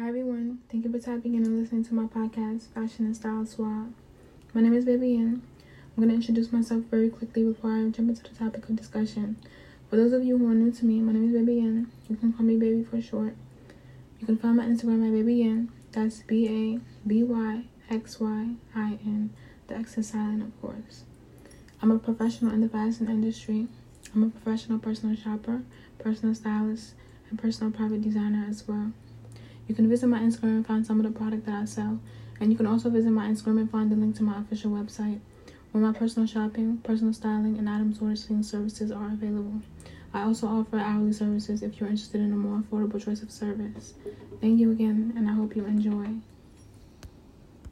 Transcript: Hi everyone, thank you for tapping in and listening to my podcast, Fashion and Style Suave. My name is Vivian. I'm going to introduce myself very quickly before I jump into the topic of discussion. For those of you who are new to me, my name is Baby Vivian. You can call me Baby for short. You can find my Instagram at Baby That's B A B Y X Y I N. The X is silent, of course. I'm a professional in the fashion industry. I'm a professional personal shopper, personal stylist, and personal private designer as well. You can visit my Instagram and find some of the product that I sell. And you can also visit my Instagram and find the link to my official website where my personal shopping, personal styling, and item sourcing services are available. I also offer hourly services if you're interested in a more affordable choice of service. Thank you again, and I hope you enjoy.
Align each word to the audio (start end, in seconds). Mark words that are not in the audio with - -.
Hi 0.00 0.08
everyone, 0.08 0.60
thank 0.70 0.84
you 0.84 0.90
for 0.90 0.98
tapping 0.98 1.34
in 1.34 1.44
and 1.44 1.60
listening 1.60 1.84
to 1.84 1.92
my 1.92 2.04
podcast, 2.04 2.68
Fashion 2.72 3.04
and 3.04 3.14
Style 3.14 3.44
Suave. 3.44 3.92
My 4.54 4.62
name 4.62 4.72
is 4.72 4.86
Vivian. 4.86 5.42
I'm 5.62 5.96
going 6.02 6.08
to 6.08 6.14
introduce 6.14 6.50
myself 6.50 6.84
very 6.84 7.10
quickly 7.10 7.44
before 7.44 7.72
I 7.72 7.90
jump 7.90 8.08
into 8.08 8.22
the 8.22 8.30
topic 8.30 8.66
of 8.66 8.76
discussion. 8.76 9.36
For 9.90 9.96
those 9.96 10.14
of 10.14 10.24
you 10.24 10.38
who 10.38 10.50
are 10.50 10.54
new 10.54 10.72
to 10.72 10.86
me, 10.86 11.02
my 11.02 11.12
name 11.12 11.26
is 11.26 11.32
Baby 11.34 11.56
Vivian. 11.56 11.92
You 12.08 12.16
can 12.16 12.32
call 12.32 12.46
me 12.46 12.56
Baby 12.56 12.82
for 12.82 12.98
short. 13.02 13.34
You 14.18 14.26
can 14.26 14.38
find 14.38 14.56
my 14.56 14.64
Instagram 14.64 15.06
at 15.06 15.12
Baby 15.12 15.68
That's 15.92 16.22
B 16.22 16.48
A 16.48 16.80
B 17.06 17.22
Y 17.22 17.64
X 17.90 18.18
Y 18.20 18.54
I 18.74 18.98
N. 19.04 19.34
The 19.66 19.76
X 19.76 19.98
is 19.98 20.08
silent, 20.08 20.44
of 20.44 20.62
course. 20.62 21.04
I'm 21.82 21.90
a 21.90 21.98
professional 21.98 22.54
in 22.54 22.62
the 22.62 22.70
fashion 22.70 23.06
industry. 23.10 23.66
I'm 24.14 24.22
a 24.22 24.30
professional 24.30 24.78
personal 24.78 25.14
shopper, 25.14 25.60
personal 25.98 26.34
stylist, 26.34 26.94
and 27.28 27.38
personal 27.38 27.70
private 27.70 28.00
designer 28.00 28.46
as 28.48 28.66
well. 28.66 28.92
You 29.70 29.76
can 29.76 29.88
visit 29.88 30.08
my 30.08 30.18
Instagram 30.18 30.56
and 30.56 30.66
find 30.66 30.84
some 30.84 30.98
of 30.98 31.04
the 31.04 31.16
product 31.16 31.46
that 31.46 31.54
I 31.54 31.64
sell. 31.64 32.00
And 32.40 32.50
you 32.50 32.56
can 32.56 32.66
also 32.66 32.90
visit 32.90 33.12
my 33.12 33.28
Instagram 33.28 33.60
and 33.60 33.70
find 33.70 33.88
the 33.88 33.94
link 33.94 34.16
to 34.16 34.24
my 34.24 34.40
official 34.40 34.72
website 34.72 35.20
where 35.70 35.80
my 35.80 35.96
personal 35.96 36.26
shopping, 36.26 36.78
personal 36.78 37.12
styling, 37.12 37.56
and 37.56 37.70
item 37.70 37.94
sourcing 37.94 38.44
services 38.44 38.90
are 38.90 39.12
available. 39.12 39.60
I 40.12 40.22
also 40.22 40.48
offer 40.48 40.76
hourly 40.76 41.12
services 41.12 41.62
if 41.62 41.78
you're 41.78 41.88
interested 41.88 42.20
in 42.20 42.32
a 42.32 42.36
more 42.36 42.64
affordable 42.64 43.00
choice 43.00 43.22
of 43.22 43.30
service. 43.30 43.94
Thank 44.40 44.58
you 44.58 44.72
again, 44.72 45.12
and 45.16 45.30
I 45.30 45.34
hope 45.34 45.54
you 45.54 45.64
enjoy. 45.64 46.16